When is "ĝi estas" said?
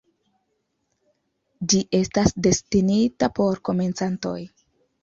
1.73-2.35